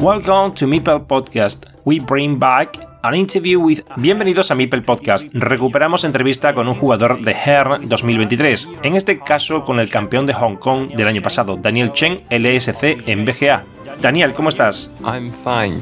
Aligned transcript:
Welcome 0.00 0.54
to 0.54 0.68
Meeple 0.68 1.06
Podcast. 1.08 1.66
We 1.84 1.98
bring 1.98 2.38
back 2.38 2.78
an 3.02 3.14
interview 3.16 3.58
with. 3.58 3.80
Bienvenidos 3.96 4.48
a 4.52 4.54
Meeple 4.54 4.82
Podcast. 4.82 5.26
Recuperamos 5.32 6.04
entrevista 6.04 6.54
con 6.54 6.68
un 6.68 6.76
jugador 6.76 7.20
de 7.20 7.34
Hearn 7.34 7.88
2023. 7.88 8.68
En 8.84 8.94
este 8.94 9.18
caso 9.18 9.64
con 9.64 9.80
el 9.80 9.90
campeón 9.90 10.24
de 10.24 10.34
Hong 10.34 10.54
Kong 10.54 10.90
del 10.94 11.08
año 11.08 11.20
pasado, 11.20 11.56
Daniel 11.56 11.90
Chen, 11.90 12.20
LSC 12.30 13.08
en 13.08 13.24
BGA. 13.24 13.64
Daniel, 14.00 14.32
¿cómo 14.34 14.50
estás? 14.50 14.88
I'm 15.02 15.32
fine. 15.42 15.80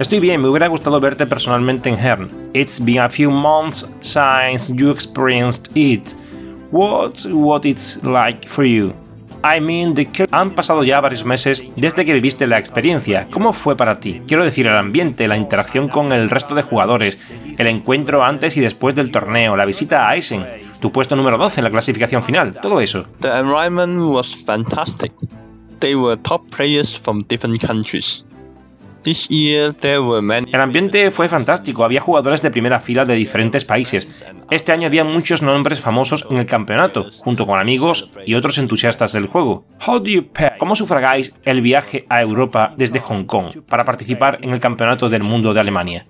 Estoy 0.00 0.18
bien, 0.18 0.42
me 0.42 0.48
hubiera 0.48 0.66
gustado 0.66 0.98
verte 0.98 1.24
personalmente 1.24 1.88
en 1.88 1.98
Hearn. 1.98 2.50
It's 2.52 2.84
been 2.84 2.98
a 2.98 3.08
few 3.08 3.30
months 3.30 3.86
since 4.00 4.74
you 4.74 4.90
experienced 4.90 5.70
it. 5.76 6.16
What 6.72 7.24
what 7.26 7.64
it's 7.64 8.02
like 8.02 8.48
for 8.48 8.64
you? 8.64 8.92
I 9.42 9.60
mean, 9.60 9.94
han 10.30 10.54
pasado 10.54 10.84
ya 10.84 11.00
varios 11.00 11.24
meses 11.24 11.64
desde 11.76 12.04
que 12.04 12.12
viviste 12.12 12.46
la 12.46 12.58
experiencia. 12.58 13.26
¿Cómo 13.30 13.52
fue 13.52 13.76
para 13.76 13.98
ti? 13.98 14.20
Quiero 14.26 14.44
decir, 14.44 14.66
el 14.66 14.76
ambiente, 14.76 15.28
la 15.28 15.36
interacción 15.36 15.88
con 15.88 16.12
el 16.12 16.28
resto 16.28 16.54
de 16.54 16.62
jugadores, 16.62 17.16
el 17.56 17.66
encuentro 17.66 18.22
antes 18.22 18.56
y 18.56 18.60
después 18.60 18.94
del 18.94 19.10
torneo, 19.10 19.56
la 19.56 19.64
visita 19.64 20.08
a 20.08 20.14
Eisen, 20.14 20.46
tu 20.80 20.92
puesto 20.92 21.16
número 21.16 21.38
12 21.38 21.60
en 21.60 21.64
la 21.64 21.70
clasificación 21.70 22.22
final, 22.22 22.58
todo 22.60 22.80
eso. 22.80 23.06
The 23.20 23.38
environment 23.38 23.98
was 24.12 24.36
fantastic. 24.44 25.12
They 25.80 25.94
were 25.94 26.20
top 26.20 26.42
players 26.54 26.98
from 26.98 27.20
different 27.28 27.64
countries. 27.64 28.24
El 30.52 30.60
ambiente 30.60 31.10
fue 31.10 31.28
fantástico, 31.28 31.84
había 31.84 32.00
jugadores 32.00 32.42
de 32.42 32.50
primera 32.50 32.80
fila 32.80 33.04
de 33.04 33.14
diferentes 33.14 33.64
países. 33.64 34.06
Este 34.50 34.72
año 34.72 34.86
había 34.86 35.04
muchos 35.04 35.42
nombres 35.42 35.80
famosos 35.80 36.26
en 36.30 36.36
el 36.36 36.46
campeonato, 36.46 37.06
junto 37.18 37.46
con 37.46 37.58
amigos 37.58 38.10
y 38.26 38.34
otros 38.34 38.58
entusiastas 38.58 39.12
del 39.12 39.26
juego. 39.26 39.64
How 39.86 40.00
do 40.00 40.10
you 40.10 40.26
pay? 40.26 40.50
¿Cómo 40.58 40.76
sufragáis 40.76 41.32
el 41.44 41.62
viaje 41.62 42.04
a 42.08 42.20
Europa 42.20 42.74
desde 42.76 43.00
Hong 43.00 43.24
Kong 43.24 43.64
para 43.68 43.84
participar 43.84 44.38
en 44.42 44.50
el 44.50 44.60
Campeonato 44.60 45.08
del 45.08 45.22
Mundo 45.22 45.54
de 45.54 45.60
Alemania? 45.60 46.06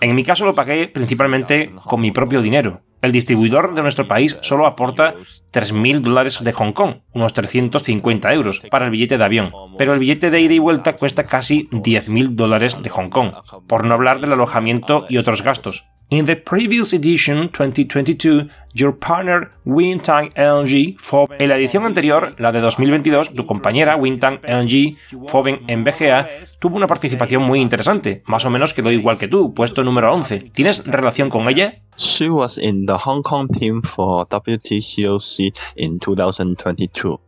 En 0.00 0.14
mi 0.14 0.22
caso 0.22 0.44
lo 0.44 0.54
pagué 0.54 0.88
principalmente 0.88 1.72
con 1.84 2.00
mi 2.00 2.12
propio 2.12 2.40
dinero. 2.40 2.82
El 3.06 3.12
distribuidor 3.12 3.72
de 3.72 3.82
nuestro 3.82 4.08
país 4.08 4.36
solo 4.40 4.66
aporta 4.66 5.14
3.000 5.52 6.00
dólares 6.00 6.42
de 6.42 6.50
Hong 6.50 6.72
Kong, 6.72 7.02
unos 7.12 7.34
350 7.34 8.34
euros, 8.34 8.60
para 8.68 8.86
el 8.86 8.90
billete 8.90 9.16
de 9.16 9.22
avión, 9.22 9.52
pero 9.78 9.94
el 9.94 10.00
billete 10.00 10.32
de 10.32 10.40
ida 10.40 10.54
y 10.54 10.58
vuelta 10.58 10.96
cuesta 10.96 11.22
casi 11.22 11.68
10.000 11.70 12.30
dólares 12.30 12.82
de 12.82 12.90
Hong 12.90 13.08
Kong, 13.08 13.30
por 13.68 13.86
no 13.86 13.94
hablar 13.94 14.20
del 14.20 14.32
alojamiento 14.32 15.06
y 15.08 15.18
otros 15.18 15.42
gastos. 15.42 15.86
In 16.08 16.24
the 16.24 16.36
previous 16.36 16.92
edition 16.92 17.48
2022, 17.48 18.48
your 18.74 18.92
partner 18.92 19.50
Wintang 19.64 20.30
LG 20.36 20.96
Foben. 21.00 21.36
En 21.40 21.48
la 21.48 21.56
edición 21.56 21.84
anterior, 21.84 22.36
la 22.38 22.52
de 22.52 22.60
2022, 22.60 23.34
tu 23.34 23.44
compañera 23.44 23.96
Wintang 23.96 24.38
LG 24.46 24.96
Foben 25.26 25.62
en 25.66 25.82
BGA 25.82 26.28
tuvo 26.60 26.76
una 26.76 26.86
participación 26.86 27.42
muy 27.42 27.60
interesante, 27.60 28.22
más 28.26 28.44
o 28.44 28.50
menos 28.50 28.72
quedó 28.72 28.92
igual 28.92 29.18
que 29.18 29.26
tú, 29.26 29.52
puesto 29.52 29.82
número 29.82 30.14
11. 30.14 30.52
¿Tienes 30.54 30.86
relación 30.86 31.28
con 31.28 31.48
ella? 31.48 31.82
She 31.96 32.30
was 32.30 32.56
in 32.56 32.86
the 32.86 32.98
Hong 32.98 33.22
Kong 33.22 33.48
team 33.48 33.82
for 33.82 34.28
WTCOC 34.28 35.52
in 35.74 35.98
2022. 35.98 37.25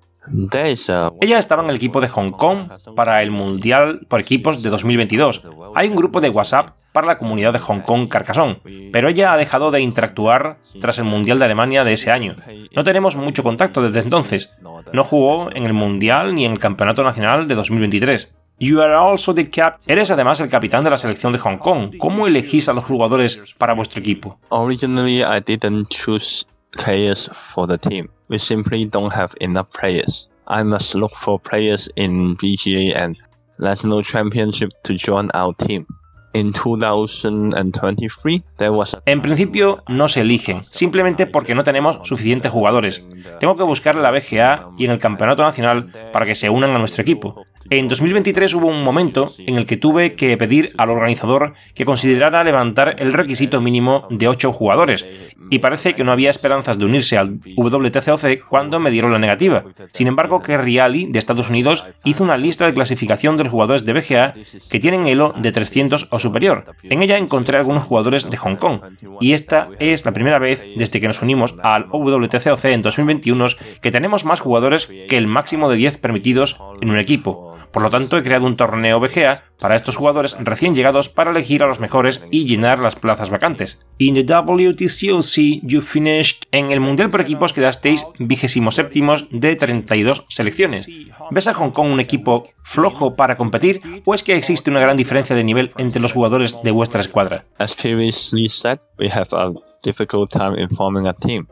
Ella 1.21 1.39
estaba 1.39 1.63
en 1.63 1.71
el 1.71 1.77
equipo 1.77 2.01
de 2.01 2.09
Hong 2.09 2.31
Kong 2.31 2.71
para 2.95 3.23
el 3.23 3.31
Mundial 3.31 4.01
por 4.09 4.21
equipos 4.21 4.63
de 4.63 4.71
2022. 4.71 5.43
Hay 5.75 5.89
un 5.89 5.97
grupo 5.97 6.21
de 6.21 6.31
WhatsApp 6.31 6.71
para 6.93 7.07
la 7.07 7.19
comunidad 7.19 7.53
de 7.53 7.59
Hong 7.59 7.81
Kong 7.81 8.09
Carcassonne, 8.09 8.61
pero 8.93 9.09
ella 9.09 9.33
ha 9.33 9.37
dejado 9.37 9.71
de 9.71 9.81
interactuar 9.81 10.59
tras 10.81 10.99
el 10.99 11.05
Mundial 11.05 11.39
de 11.39 11.45
Alemania 11.45 11.85
de 11.85 11.93
ese 11.93 12.11
año. 12.11 12.35
No 12.75 12.85
tenemos 12.85 13.15
mucho 13.15 13.43
contacto 13.43 13.83
desde 13.83 14.01
entonces. 14.01 14.51
No 14.93 15.05
jugó 15.05 15.51
en 15.53 15.67
el 15.67 15.75
Mundial 15.75 16.35
ni 16.35 16.45
en 16.45 16.53
el 16.53 16.59
Campeonato 16.59 17.03
Nacional 17.03 17.47
de 17.47 17.55
2023. 17.55 18.35
You 18.61 18.81
are 18.83 18.95
also 18.95 19.33
the 19.33 19.49
cap 19.49 19.79
Eres 19.87 20.11
además 20.11 20.41
el 20.41 20.49
capitán 20.49 20.83
de 20.83 20.91
la 20.91 20.97
selección 20.97 21.33
de 21.33 21.39
Hong 21.39 21.59
Kong. 21.59 21.97
¿Cómo 21.97 22.27
elegís 22.27 22.69
a 22.69 22.73
los 22.73 22.85
jugadores 22.85 23.55
para 23.57 23.73
vuestro 23.73 24.01
equipo? 24.01 24.41
Originally, 24.49 25.21
I 25.21 25.41
didn't 25.47 25.89
choose 25.91 26.45
players 26.73 27.31
for 27.33 27.67
the 27.67 27.79
team. 27.79 28.09
We 28.29 28.39
simply 28.39 28.85
don't 28.85 29.13
have 29.13 29.35
enough 29.41 29.69
players. 29.73 30.29
I 30.47 30.63
must 30.63 30.95
look 30.95 31.15
for 31.15 31.39
players 31.41 31.91
in 31.97 32.37
BGA 32.37 32.97
and 32.97 33.17
national 33.59 34.03
championship 34.03 34.71
to 34.85 34.95
join 34.95 35.31
our 35.35 35.55
team. 35.55 35.87
In 36.35 36.53
2023, 36.53 38.45
there 38.59 38.71
was 38.71 38.97
En 39.07 39.23
principio 39.23 39.83
no 39.89 40.09
se 40.09 40.21
eligen, 40.21 40.63
simplemente 40.71 41.27
porque 41.27 41.55
no 41.55 41.65
tenemos 41.65 42.01
suficientes 42.03 42.53
jugadores. 42.53 43.03
Tengo 43.41 43.57
que 43.57 43.63
buscar 43.63 43.97
en 43.97 44.03
la 44.03 44.11
BGA 44.11 44.69
y 44.77 44.85
en 44.85 44.91
el 44.91 44.99
Campeonato 44.99 45.43
Nacional 45.43 45.91
para 46.13 46.27
que 46.27 46.35
se 46.35 46.51
unan 46.51 46.73
a 46.73 46.79
nuestro 46.79 47.01
equipo. 47.03 47.47
En 47.71 47.87
2023 47.87 48.55
hubo 48.55 48.69
un 48.69 48.83
momento 48.83 49.31
en 49.39 49.57
el 49.57 49.67
que 49.67 49.77
tuve 49.77 50.15
que 50.15 50.37
pedir 50.39 50.73
al 50.79 50.89
organizador 50.89 51.53
que 51.75 51.85
considerara 51.85 52.43
levantar 52.43 52.97
el 52.99 53.13
requisito 53.13 53.61
mínimo 53.61 54.07
de 54.09 54.27
8 54.27 54.55
jugadores, 54.55 55.05
y 55.51 55.59
parece 55.59 55.95
que 55.95 56.03
no 56.03 56.13
había 56.13 56.31
esperanzas 56.31 56.79
de 56.79 56.87
unirse 56.87 57.19
al 57.19 57.39
WTCOC 57.57 58.47
cuando 58.49 58.81
me 58.81 58.91
dieron 58.91 59.13
la 59.13 59.19
negativa. 59.19 59.65
Sin 59.93 60.07
embargo, 60.07 60.41
que 60.41 60.57
Riali 60.57 61.07
de 61.07 61.19
Estados 61.19 61.51
Unidos 61.51 61.85
hizo 62.05 62.25
una 62.25 62.39
lista 62.39 62.65
de 62.65 62.73
clasificación 62.73 63.37
de 63.37 63.45
los 63.45 63.53
jugadores 63.53 63.85
de 63.85 63.93
BGA 63.93 64.33
que 64.71 64.81
tienen 64.81 65.07
elo 65.07 65.35
de 65.37 65.53
300 65.53 66.09
o 66.11 66.19
superior. 66.19 66.65
En 66.85 67.03
ella 67.03 67.19
encontré 67.19 67.59
algunos 67.59 67.85
jugadores 67.85 68.31
de 68.31 68.37
Hong 68.39 68.57
Kong, 68.57 68.81
y 69.21 69.33
esta 69.33 69.69
es 69.79 70.07
la 70.07 70.13
primera 70.13 70.39
vez 70.39 70.65
desde 70.77 71.01
que 71.01 71.07
nos 71.09 71.21
unimos 71.21 71.55
al 71.63 71.87
WTCOC 71.91 72.65
en 72.65 72.83
2021 72.83 73.47
que 73.83 73.91
tenemos 73.91 74.25
más 74.25 74.41
jugadores 74.41 74.87
que 74.87 75.17
el 75.17 75.27
máximo 75.27 75.69
de 75.69 75.77
10 75.77 75.99
permitidos 75.99 76.57
en 76.81 76.91
un 76.91 76.99
equipo. 76.99 77.58
Por 77.73 77.83
lo 77.83 77.91
tanto, 77.91 78.17
he 78.17 78.23
creado 78.23 78.47
un 78.47 78.57
torneo 78.57 79.01
BGA 79.01 79.45
para 79.61 79.77
estos 79.77 79.97
jugadores 79.97 80.37
recién 80.41 80.75
llegados 80.75 81.09
para 81.09 81.31
elegir 81.31 81.63
a 81.63 81.67
los 81.67 81.81
mejores 81.81 82.23
y 82.31 82.47
llenar 82.47 82.79
las 82.79 82.97
plazas 82.97 83.31
vacantes. 83.31 83.79
In 83.99 84.15
the 84.15 84.25
WTCOC, 84.25 85.61
you 85.63 85.81
finished. 85.81 86.45
En 86.53 86.71
el 86.71 86.81
Mundial 86.81 87.11
por 87.11 87.21
equipos 87.21 87.53
quedasteis 87.53 88.07
27 88.19 89.29
de 89.31 89.57
32 89.57 90.25
selecciones. 90.29 90.89
¿Ves 91.31 91.49
a 91.49 91.55
Hong 91.55 91.71
Kong 91.71 91.91
un 91.93 92.01
equipo 92.01 92.45
flojo 92.63 93.15
para 93.17 93.37
competir 93.37 93.81
o 94.05 94.15
es 94.15 94.23
que 94.23 94.37
existe 94.37 94.71
una 94.71 94.81
gran 94.81 94.97
diferencia 94.97 95.37
de 95.37 95.45
nivel 95.45 95.73
entre 95.77 96.01
los 96.01 96.13
jugadores 96.13 96.57
de 96.63 96.71
vuestra 96.71 97.01
escuadra? 97.01 97.45
As 97.59 97.75
previously 97.75 98.49
said, 98.49 98.79
we 98.99 99.11
have 99.11 99.29
a 99.33 99.53
difficult 99.83 100.31
time 100.31 100.61
in 100.61 100.69
forming 100.71 101.07
a 101.07 101.13
team. 101.13 101.47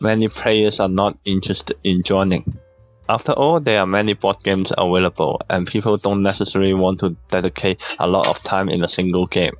Many 0.00 0.28
players 0.28 0.80
are 0.80 0.92
not 0.92 1.16
interested 1.24 1.76
in 1.82 2.02
joining. 2.02 2.44
After 3.10 3.32
all, 3.32 3.58
there 3.58 3.80
are 3.80 3.88
many 3.88 4.12
board 4.12 4.36
games 4.44 4.72
available, 4.78 5.40
and 5.50 5.66
people 5.66 5.96
don't 5.96 6.22
necessarily 6.22 6.74
want 6.74 7.00
to 7.00 7.16
dedicate 7.28 7.82
a 7.98 8.06
lot 8.06 8.28
of 8.28 8.40
time 8.44 8.68
in 8.68 8.84
a 8.84 8.88
single 8.88 9.26
game. 9.26 9.54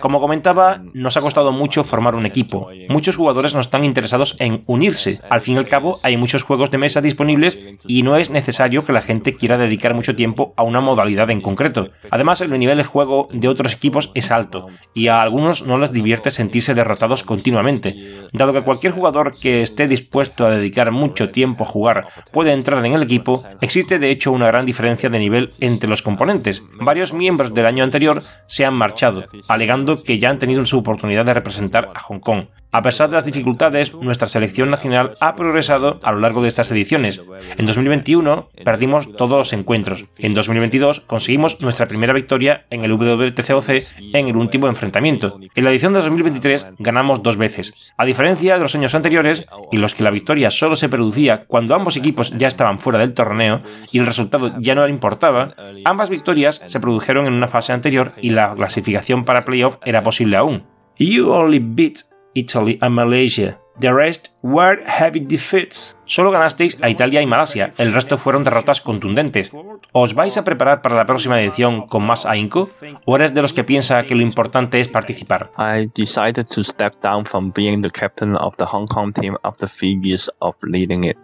Como 0.00 0.20
comentaba, 0.20 0.80
nos 0.94 1.16
ha 1.16 1.20
costado 1.20 1.52
mucho 1.52 1.84
formar 1.84 2.14
un 2.14 2.26
equipo. 2.26 2.68
Muchos 2.88 3.16
jugadores 3.16 3.54
no 3.54 3.60
están 3.60 3.84
interesados 3.84 4.36
en 4.38 4.62
unirse. 4.66 5.20
Al 5.28 5.40
fin 5.40 5.54
y 5.54 5.58
al 5.58 5.66
cabo, 5.66 5.98
hay 6.02 6.16
muchos 6.16 6.42
juegos 6.42 6.70
de 6.70 6.78
mesa 6.78 7.00
disponibles 7.00 7.58
y 7.86 8.02
no 8.02 8.16
es 8.16 8.30
necesario 8.30 8.84
que 8.84 8.92
la 8.92 9.02
gente 9.02 9.36
quiera 9.36 9.58
dedicar 9.58 9.94
mucho 9.94 10.16
tiempo 10.16 10.54
a 10.56 10.62
una 10.62 10.80
modalidad 10.80 11.30
en 11.30 11.40
concreto. 11.40 11.90
Además, 12.10 12.40
el 12.40 12.56
nivel 12.58 12.78
de 12.78 12.84
juego 12.84 13.28
de 13.32 13.48
otros 13.48 13.74
equipos 13.74 14.10
es 14.14 14.30
alto 14.30 14.66
y 14.94 15.08
a 15.08 15.22
algunos 15.22 15.62
no 15.62 15.78
les 15.78 15.92
divierte 15.92 16.30
sentirse 16.30 16.74
derrotados 16.74 17.22
continuamente. 17.22 18.26
Dado 18.32 18.52
que 18.52 18.62
cualquier 18.62 18.92
jugador 18.92 19.34
que 19.38 19.62
esté 19.62 19.88
dispuesto 19.88 20.46
a 20.46 20.50
dedicar 20.50 20.90
mucho 20.90 21.30
tiempo 21.30 21.64
a 21.64 21.66
jugar 21.66 22.08
puede 22.32 22.52
entrar 22.52 22.84
en 22.84 22.94
el 22.94 23.02
equipo, 23.02 23.42
existe 23.60 23.98
de 23.98 24.10
hecho 24.10 24.32
una 24.32 24.46
gran 24.46 24.66
diferencia 24.66 25.08
de 25.08 25.18
nivel 25.18 25.50
entre 25.60 25.88
los 25.88 26.02
componentes. 26.02 26.55
Varios 26.80 27.12
miembros 27.12 27.54
del 27.54 27.66
año 27.66 27.84
anterior 27.84 28.22
se 28.46 28.64
han 28.64 28.74
marchado, 28.74 29.26
alegando 29.48 30.02
que 30.02 30.18
ya 30.18 30.30
han 30.30 30.38
tenido 30.38 30.64
su 30.66 30.78
oportunidad 30.78 31.24
de 31.24 31.34
representar 31.34 31.90
a 31.94 32.00
Hong 32.00 32.20
Kong. 32.20 32.46
A 32.76 32.82
pesar 32.82 33.08
de 33.08 33.14
las 33.16 33.24
dificultades, 33.24 33.94
nuestra 33.94 34.28
selección 34.28 34.70
nacional 34.70 35.14
ha 35.20 35.34
progresado 35.34 35.98
a 36.02 36.12
lo 36.12 36.20
largo 36.20 36.42
de 36.42 36.48
estas 36.48 36.70
ediciones. 36.70 37.22
En 37.56 37.64
2021 37.64 38.50
perdimos 38.66 39.16
todos 39.16 39.38
los 39.38 39.52
encuentros. 39.54 40.04
En 40.18 40.34
2022 40.34 41.00
conseguimos 41.00 41.62
nuestra 41.62 41.88
primera 41.88 42.12
victoria 42.12 42.66
en 42.68 42.84
el 42.84 42.92
WTCOC 42.92 43.70
en 44.12 44.28
el 44.28 44.36
último 44.36 44.68
enfrentamiento. 44.68 45.40
En 45.54 45.64
la 45.64 45.70
edición 45.70 45.94
de 45.94 46.00
2023 46.00 46.66
ganamos 46.78 47.22
dos 47.22 47.38
veces. 47.38 47.94
A 47.96 48.04
diferencia 48.04 48.56
de 48.56 48.60
los 48.60 48.74
años 48.74 48.94
anteriores, 48.94 49.46
en 49.72 49.80
los 49.80 49.94
que 49.94 50.02
la 50.02 50.10
victoria 50.10 50.50
solo 50.50 50.76
se 50.76 50.90
producía 50.90 51.46
cuando 51.46 51.74
ambos 51.74 51.96
equipos 51.96 52.36
ya 52.36 52.46
estaban 52.46 52.78
fuera 52.78 52.98
del 52.98 53.14
torneo 53.14 53.62
y 53.90 54.00
el 54.00 54.04
resultado 54.04 54.52
ya 54.60 54.74
no 54.74 54.86
importaba, 54.86 55.54
ambas 55.86 56.10
victorias 56.10 56.60
se 56.66 56.80
produjeron 56.80 57.24
en 57.24 57.32
una 57.32 57.48
fase 57.48 57.72
anterior 57.72 58.12
y 58.20 58.28
la 58.28 58.54
clasificación 58.54 59.24
para 59.24 59.46
playoff 59.46 59.78
era 59.86 60.02
posible 60.02 60.36
aún. 60.36 60.64
You 60.98 61.30
only 61.30 61.58
beat 61.58 62.15
Italy 62.36 62.78
and 62.80 62.94
Malaysia. 62.94 63.58
The 63.78 63.92
rest 63.92 64.30
were 64.42 64.82
heavy 64.86 65.20
defeats. 65.20 65.96
Solo 66.06 66.30
ganasteis 66.30 66.78
a 66.80 66.88
Italia 66.88 67.20
y 67.20 67.26
Malasia, 67.26 67.74
el 67.76 67.92
resto 67.92 68.16
fueron 68.16 68.42
derrotas 68.42 68.80
contundentes. 68.80 69.50
¿Os 69.92 70.14
vais 70.14 70.36
a 70.38 70.44
preparar 70.44 70.80
para 70.80 70.96
la 70.96 71.04
próxima 71.04 71.40
edición 71.42 71.86
con 71.86 72.02
más 72.06 72.24
ahínco? 72.24 72.70
¿O 73.04 73.16
eres 73.16 73.34
de 73.34 73.42
los 73.42 73.52
que 73.52 73.64
piensa 73.64 74.04
que 74.04 74.14
lo 74.14 74.22
importante 74.22 74.80
es 74.80 74.88
participar? 74.88 75.52
I 75.58 75.90
decided 75.94 76.46
to 76.54 76.64
step 76.64 76.94
down 77.02 77.26
from 77.26 77.52
being 77.52 77.82
the 77.82 77.90
captain 77.90 78.34
of 78.36 78.56
the 78.56 78.64
Hong 78.64 78.86
Kong 78.86 79.12
team 79.12 79.36
after 79.42 79.68
three 79.68 79.98
years 80.02 80.30
of 80.40 80.54
leading 80.62 81.04
it. 81.04 81.18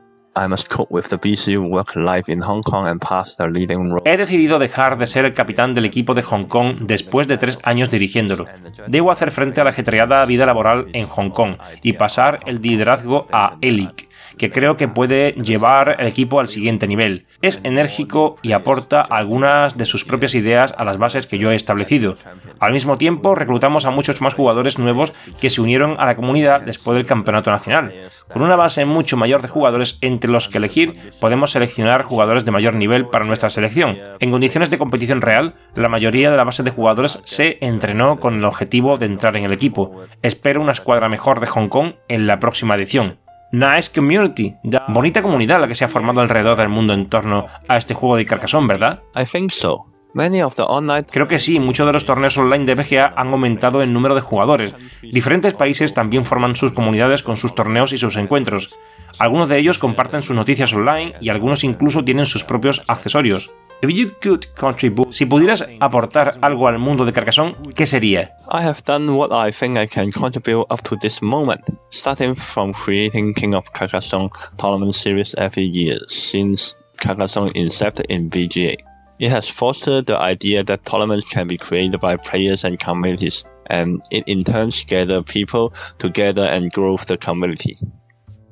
He 4.04 4.16
decidido 4.16 4.58
dejar 4.58 4.96
de 4.96 5.06
ser 5.06 5.24
el 5.24 5.34
capitán 5.34 5.74
del 5.74 5.84
equipo 5.84 6.14
de 6.14 6.22
Hong 6.22 6.44
Kong 6.44 6.76
después 6.80 7.28
de 7.28 7.38
tres 7.38 7.58
años 7.62 7.90
dirigiéndolo. 7.90 8.46
Debo 8.88 9.10
hacer 9.10 9.30
frente 9.30 9.60
a 9.60 9.64
la 9.64 9.70
ajetreada 9.70 10.24
vida 10.24 10.46
laboral 10.46 10.88
en 10.92 11.06
Hong 11.06 11.30
Kong 11.30 11.56
y 11.82 11.92
pasar 11.94 12.40
el 12.46 12.62
liderazgo 12.62 13.26
a 13.30 13.56
Elic 13.60 14.11
que 14.36 14.50
creo 14.50 14.76
que 14.76 14.88
puede 14.88 15.32
llevar 15.32 15.96
el 15.98 16.06
equipo 16.06 16.40
al 16.40 16.48
siguiente 16.48 16.86
nivel. 16.86 17.26
Es 17.40 17.60
enérgico 17.62 18.36
y 18.42 18.52
aporta 18.52 19.00
algunas 19.00 19.76
de 19.76 19.84
sus 19.84 20.04
propias 20.04 20.34
ideas 20.34 20.74
a 20.76 20.84
las 20.84 20.98
bases 20.98 21.26
que 21.26 21.38
yo 21.38 21.50
he 21.50 21.54
establecido. 21.54 22.16
Al 22.60 22.72
mismo 22.72 22.98
tiempo, 22.98 23.34
reclutamos 23.34 23.84
a 23.84 23.90
muchos 23.90 24.20
más 24.20 24.34
jugadores 24.34 24.78
nuevos 24.78 25.12
que 25.40 25.50
se 25.50 25.60
unieron 25.60 25.96
a 25.98 26.06
la 26.06 26.16
comunidad 26.16 26.60
después 26.62 26.96
del 26.96 27.06
campeonato 27.06 27.50
nacional. 27.50 27.92
Con 28.32 28.42
una 28.42 28.56
base 28.56 28.84
mucho 28.84 29.16
mayor 29.16 29.42
de 29.42 29.48
jugadores 29.48 29.98
entre 30.00 30.30
los 30.30 30.48
que 30.48 30.58
elegir, 30.58 31.12
podemos 31.20 31.50
seleccionar 31.50 32.04
jugadores 32.04 32.44
de 32.44 32.50
mayor 32.50 32.74
nivel 32.74 33.06
para 33.06 33.24
nuestra 33.24 33.50
selección. 33.50 33.98
En 34.20 34.30
condiciones 34.30 34.70
de 34.70 34.78
competición 34.78 35.20
real, 35.20 35.54
la 35.74 35.88
mayoría 35.88 36.30
de 36.30 36.36
la 36.36 36.44
base 36.44 36.62
de 36.62 36.70
jugadores 36.70 37.20
se 37.24 37.58
entrenó 37.60 38.18
con 38.18 38.34
el 38.34 38.44
objetivo 38.44 38.96
de 38.96 39.06
entrar 39.06 39.36
en 39.36 39.44
el 39.44 39.52
equipo. 39.52 40.02
Espero 40.22 40.60
una 40.60 40.72
escuadra 40.72 41.08
mejor 41.08 41.40
de 41.40 41.46
Hong 41.46 41.68
Kong 41.68 41.94
en 42.08 42.26
la 42.26 42.38
próxima 42.38 42.74
edición. 42.74 43.18
Nice 43.52 43.90
community. 43.94 44.56
Bonita 44.88 45.22
comunidad 45.22 45.60
la 45.60 45.68
que 45.68 45.74
se 45.74 45.84
ha 45.84 45.88
formado 45.88 46.22
alrededor 46.22 46.56
del 46.56 46.70
mundo 46.70 46.94
en 46.94 47.10
torno 47.10 47.46
a 47.68 47.76
este 47.76 47.92
juego 47.92 48.16
de 48.16 48.24
Carcassonne, 48.24 48.66
¿verdad? 48.66 49.02
I 49.14 49.26
think 49.26 49.50
so. 49.50 49.86
Many 50.14 50.42
of 50.42 50.54
the 50.54 50.62
online... 50.62 51.04
Creo 51.04 51.26
que 51.26 51.38
sí, 51.38 51.60
muchos 51.60 51.86
de 51.86 51.92
los 51.92 52.06
torneos 52.06 52.36
online 52.38 52.64
de 52.64 52.74
BGA 52.74 53.12
han 53.14 53.28
aumentado 53.28 53.82
el 53.82 53.92
número 53.92 54.14
de 54.14 54.22
jugadores. 54.22 54.74
Diferentes 55.02 55.52
países 55.52 55.92
también 55.92 56.24
forman 56.24 56.56
sus 56.56 56.72
comunidades 56.72 57.22
con 57.22 57.36
sus 57.36 57.54
torneos 57.54 57.92
y 57.92 57.98
sus 57.98 58.16
encuentros. 58.16 58.74
Algunos 59.18 59.50
de 59.50 59.58
ellos 59.58 59.78
comparten 59.78 60.22
sus 60.22 60.34
noticias 60.34 60.72
online 60.72 61.14
y 61.20 61.28
algunos 61.28 61.62
incluso 61.64 62.04
tienen 62.04 62.24
sus 62.24 62.44
propios 62.44 62.82
accesorios. 62.88 63.52
If 63.82 63.90
you 63.90 64.10
could 64.20 64.46
contribute, 64.54 65.12
si 65.12 65.26
pudieras 65.26 65.66
aportar 65.80 66.38
algo 66.40 66.68
al 66.68 66.78
mundo 66.78 67.04
de 67.04 67.12
Carcassonne, 67.12 67.56
¿qué 67.74 67.84
sería? 67.84 68.30
I 68.48 68.62
have 68.62 68.84
done 68.84 69.16
what 69.16 69.32
I 69.32 69.50
think 69.50 69.76
I 69.76 69.88
can 69.88 70.12
contribute 70.12 70.68
up 70.70 70.82
to 70.82 70.94
this 70.94 71.20
moment, 71.20 71.68
starting 71.90 72.36
from 72.36 72.72
creating 72.72 73.34
King 73.34 73.56
of 73.56 73.72
Carcassonne 73.72 74.30
tournament 74.56 74.94
series 74.94 75.34
every 75.34 75.64
year 75.64 75.98
since 76.06 76.76
Carcassonne 76.98 77.48
incepted 77.56 78.06
in 78.08 78.30
VGA. 78.30 78.76
It 79.18 79.30
has 79.30 79.50
fostered 79.50 80.06
the 80.06 80.16
idea 80.16 80.62
that 80.62 80.84
tournaments 80.84 81.28
can 81.28 81.48
be 81.48 81.56
created 81.56 81.98
by 81.98 82.14
players 82.14 82.62
and 82.62 82.78
communities, 82.78 83.44
and 83.66 84.00
it 84.12 84.22
in 84.28 84.44
turn 84.44 84.70
gathers 84.86 85.24
people 85.26 85.74
together 85.98 86.44
and 86.44 86.70
grows 86.70 87.04
the 87.06 87.16
community. 87.16 87.76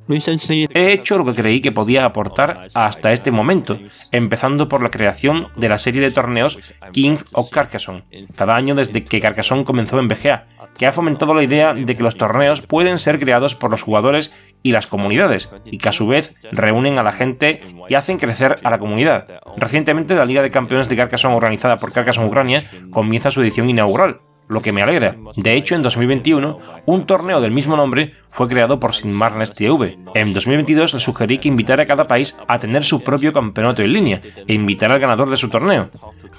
He 0.08 0.92
hecho 0.92 1.18
lo 1.18 1.24
que 1.24 1.34
creí 1.34 1.60
que 1.60 1.72
podía 1.72 2.04
aportar 2.04 2.68
hasta 2.74 3.12
este 3.12 3.30
momento, 3.30 3.78
empezando 4.10 4.68
por 4.68 4.82
la 4.82 4.90
creación 4.90 5.48
de 5.56 5.68
la 5.68 5.78
serie 5.78 6.00
de 6.00 6.10
torneos 6.10 6.58
King 6.92 7.18
of 7.32 7.50
Carcassonne, 7.50 8.04
cada 8.34 8.56
año 8.56 8.74
desde 8.74 9.04
que 9.04 9.20
Carcassonne 9.20 9.64
comenzó 9.64 9.98
en 10.00 10.08
BGA, 10.08 10.46
que 10.76 10.86
ha 10.86 10.92
fomentado 10.92 11.34
la 11.34 11.42
idea 11.42 11.74
de 11.74 11.96
que 11.96 12.02
los 12.02 12.16
torneos 12.16 12.62
pueden 12.62 12.98
ser 12.98 13.18
creados 13.18 13.54
por 13.54 13.70
los 13.70 13.82
jugadores 13.82 14.32
y 14.62 14.72
las 14.72 14.86
comunidades, 14.86 15.50
y 15.64 15.78
que 15.78 15.88
a 15.88 15.92
su 15.92 16.06
vez 16.06 16.34
reúnen 16.50 16.98
a 16.98 17.02
la 17.02 17.12
gente 17.12 17.62
y 17.88 17.94
hacen 17.94 18.18
crecer 18.18 18.58
a 18.62 18.70
la 18.70 18.78
comunidad. 18.78 19.40
Recientemente 19.56 20.14
la 20.14 20.24
Liga 20.24 20.42
de 20.42 20.50
Campeones 20.50 20.88
de 20.88 20.96
Carcassonne 20.96 21.36
organizada 21.36 21.78
por 21.78 21.92
Carcassonne 21.92 22.26
Ucrania 22.26 22.64
comienza 22.90 23.30
su 23.30 23.42
edición 23.42 23.70
inaugural, 23.70 24.20
lo 24.50 24.60
que 24.60 24.72
me 24.72 24.82
alegra. 24.82 25.16
De 25.36 25.54
hecho, 25.54 25.74
en 25.74 25.82
2021, 25.82 26.58
un 26.84 27.06
torneo 27.06 27.40
del 27.40 27.52
mismo 27.52 27.76
nombre 27.76 28.12
fue 28.30 28.48
creado 28.48 28.78
por 28.78 28.94
Sinmarnes 28.94 29.54
TV. 29.54 29.96
En 30.14 30.34
2022 30.34 30.94
le 30.94 31.00
sugerí 31.00 31.38
que 31.38 31.48
invitara 31.48 31.84
a 31.84 31.86
cada 31.86 32.06
país 32.06 32.36
a 32.46 32.58
tener 32.58 32.84
su 32.84 33.02
propio 33.02 33.32
campeonato 33.32 33.82
en 33.82 33.92
línea 33.92 34.20
e 34.46 34.54
invitar 34.54 34.92
al 34.92 35.00
ganador 35.00 35.30
de 35.30 35.36
su 35.36 35.48
torneo. 35.48 35.88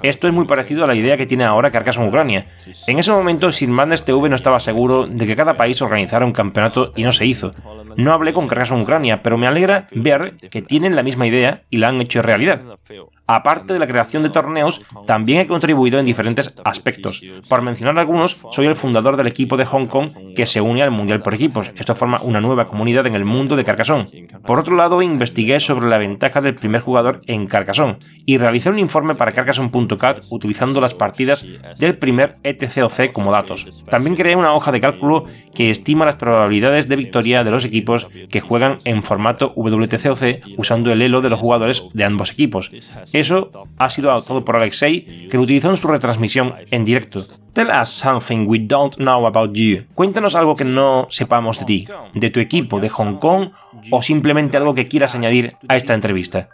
Esto 0.02 0.28
es 0.28 0.34
muy 0.34 0.46
parecido 0.46 0.84
a 0.84 0.88
la 0.88 0.96
idea 0.96 1.18
que 1.18 1.26
tiene 1.26 1.46
ahora 1.46 1.72
Carcassonne 1.72 2.10
Ucrania. 2.10 2.48
En 2.88 3.00
ese 3.00 3.12
momento, 3.12 3.52
Sinmarnes 3.52 4.04
TV 4.04 4.30
no 4.30 4.36
estaba 4.36 4.60
seguro 4.60 5.08
de 5.08 5.26
que 5.26 5.36
cada 5.36 5.56
país 5.56 5.82
organizara 5.82 6.26
un 6.26 6.34
campeonato 6.34 6.92
y 6.96 7.04
no 7.04 7.12
se 7.12 7.26
hizo. 7.26 7.54
No 7.96 8.14
hablé 8.14 8.34
con 8.34 8.48
Carcassonne 8.48 8.84
Ucrania, 8.84 9.24
pero 9.24 9.38
me 9.38 9.48
alegra 9.48 9.88
ver 9.92 10.36
que 10.38 10.62
tienen 10.62 10.96
la 10.96 11.04
misma 11.04 11.28
idea 11.28 11.64
y 11.70 11.78
la 11.78 11.90
han 11.90 12.02
hecho 12.02 12.22
realidad. 12.22 12.62
Aparte 13.28 13.74
de 13.74 13.80
la 13.80 13.88
creación 13.88 14.24
de 14.24 14.30
torneos, 14.30 14.82
también 15.08 15.40
he 15.40 15.48
contribuido 15.48 16.00
en 16.00 16.06
diferentes 16.06 16.54
aspectos. 16.66 17.22
Por 17.48 17.62
mencionar 17.62 17.98
algunos, 17.98 18.38
soy 18.52 18.66
el 18.66 18.76
fundador 18.76 19.16
del 19.16 19.28
equipo 19.28 19.56
de 19.56 19.66
Hong 19.66 19.86
Kong 19.86 20.12
que 20.36 20.46
se 20.46 20.60
une 20.60 20.82
al 20.82 20.92
Mundial 20.92 21.22
por 21.22 21.34
Equipos. 21.34 21.72
Esto 21.76 21.96
forma 21.96 22.20
una 22.24 22.42
nueva 22.42 22.68
comunidad 22.68 23.08
en 23.08 23.16
el 23.16 23.24
mundo 23.24 23.56
de 23.56 23.64
Carcassonne. 23.64 24.26
Por 24.46 24.60
otro 24.60 24.76
lado, 24.76 25.02
investigué 25.02 25.60
sobre 25.60 25.88
la 25.88 25.98
ventaja 25.98 26.42
del 26.42 26.56
primer 26.56 26.82
jugador 26.82 27.22
en 27.28 27.48
Carcassonne 27.48 27.98
y 28.26 28.38
realicé 28.38 28.70
un 28.70 28.80
informe 28.80 29.16
para 29.16 29.32
Carcassonne.cat 29.32 30.22
utilizando 30.30 30.82
las 30.82 30.94
partidas 30.94 31.46
del 31.78 31.98
primer 31.98 32.38
ETCOC 32.44 33.12
como 33.14 33.32
datos. 33.32 33.86
También 33.90 34.16
creé 34.16 34.36
una 34.36 34.54
hoja 34.54 34.72
de 34.72 34.82
cálculo 34.82 35.26
que 35.54 35.70
estima 35.70 36.06
las 36.06 36.16
probabilidades 36.16 36.88
de 36.88 36.96
victoria 36.96 37.44
de 37.44 37.52
los 37.52 37.66
equipos 37.66 38.08
que 38.30 38.42
juegan 38.42 38.80
en 38.86 39.04
formato 39.04 39.54
WTCOC 39.56 40.58
usando 40.58 40.92
el 40.92 41.02
elo 41.02 41.22
de 41.22 41.30
los 41.30 41.40
jugadores 41.40 41.84
de 41.94 42.04
ambos 42.04 42.32
equipos. 42.32 42.72
Eso 43.22 43.52
ha 43.78 43.90
sido 43.92 44.10
adoptado 44.10 44.44
por 44.44 44.56
Alexei, 44.56 45.28
que 45.30 45.38
lo 45.38 45.44
utilizó 45.44 45.70
en 45.70 45.78
su 45.78 45.88
retransmisión 45.88 46.56
en 46.72 46.84
directo. 46.84 47.24
Tell 47.54 47.68
us 47.70 47.90
something 47.90 48.48
we 48.48 48.58
don't 48.58 48.96
know 48.96 49.28
about 49.28 49.54
you. 49.54 49.84
Cuéntanos 49.94 50.34
algo 50.34 50.56
que 50.56 50.64
no 50.64 51.06
sepamos 51.12 51.60
de 51.60 51.66
ti, 51.66 51.88
de 52.16 52.30
tu 52.32 52.40
equipo, 52.40 52.80
de 52.80 52.90
Hong 52.90 53.18
Kong 53.18 53.50
o 53.92 54.02
simplemente 54.02 54.58
algo 54.58 54.74
que 54.74 54.88
quieras 54.88 55.14
añadir 55.14 55.56
a 55.68 55.76
esta 55.76 55.94
entrevista. 55.94 56.50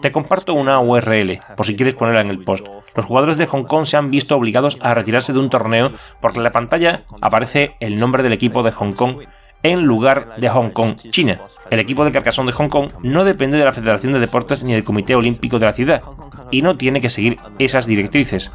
Te 0.00 0.10
comparto 0.10 0.54
una 0.54 0.80
URL, 0.80 1.40
por 1.54 1.66
si 1.66 1.76
quieres 1.76 1.94
ponerla 1.94 2.22
en 2.22 2.28
el 2.28 2.42
post. 2.42 2.66
Los 2.94 3.04
jugadores 3.04 3.36
de 3.36 3.46
Hong 3.46 3.64
Kong 3.64 3.84
se 3.84 3.98
han 3.98 4.10
visto 4.10 4.34
obligados 4.34 4.78
a 4.80 4.94
retirarse 4.94 5.34
de 5.34 5.40
un 5.40 5.50
torneo 5.50 5.92
porque 6.22 6.38
en 6.38 6.44
la 6.44 6.52
pantalla 6.52 7.02
aparece 7.20 7.74
el 7.80 7.96
nombre 7.96 8.22
del 8.22 8.32
equipo 8.32 8.62
de 8.62 8.72
Hong 8.72 8.92
Kong 8.92 9.18
en 9.62 9.84
lugar 9.84 10.36
de 10.36 10.48
Hong 10.48 10.70
Kong, 10.70 10.96
China. 11.10 11.40
El 11.70 11.80
equipo 11.80 12.04
de 12.04 12.12
Carcassonne 12.12 12.50
de 12.50 12.56
Hong 12.56 12.68
Kong 12.68 12.90
no 13.02 13.24
depende 13.24 13.58
de 13.58 13.64
la 13.64 13.72
Federación 13.72 14.12
de 14.12 14.20
Deportes 14.20 14.62
ni 14.62 14.72
del 14.72 14.84
Comité 14.84 15.14
Olímpico 15.14 15.58
de 15.58 15.66
la 15.66 15.72
ciudad 15.72 16.02
y 16.50 16.62
no 16.62 16.76
tiene 16.76 17.00
que 17.00 17.10
seguir 17.10 17.38
esas 17.58 17.86
directrices. 17.86 18.50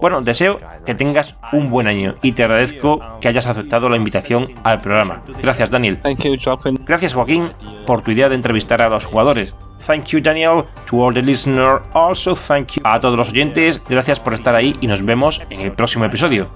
Bueno, 0.00 0.20
deseo 0.20 0.58
que 0.86 0.94
tengas 0.94 1.34
un 1.52 1.70
buen 1.70 1.88
año 1.88 2.14
y 2.22 2.32
te 2.32 2.44
agradezco 2.44 3.00
que 3.20 3.28
hayas 3.28 3.46
aceptado 3.46 3.88
la 3.88 3.96
invitación 3.96 4.46
al 4.62 4.80
programa. 4.80 5.22
Gracias, 5.42 5.70
Daniel. 5.70 5.98
Gracias, 6.86 7.14
Joaquín, 7.14 7.50
por 7.86 8.02
tu 8.02 8.12
idea 8.12 8.28
de 8.28 8.36
entrevistar 8.36 8.80
a 8.80 8.88
los 8.88 9.06
jugadores. 9.06 9.54
Thank 9.86 10.06
you, 10.06 10.20
Daniel. 10.20 10.64
To 10.90 11.02
all 11.02 11.14
the 11.14 11.22
listeners, 11.22 11.80
also 11.94 12.34
thank 12.34 12.72
you. 12.72 12.82
A 12.84 13.00
todos 13.00 13.16
los 13.16 13.30
oyentes, 13.30 13.80
gracias 13.88 14.20
por 14.20 14.34
estar 14.34 14.54
ahí 14.54 14.76
y 14.80 14.86
nos 14.86 15.04
vemos 15.04 15.42
en 15.50 15.60
el 15.60 15.72
próximo 15.72 16.04
episodio. 16.04 16.48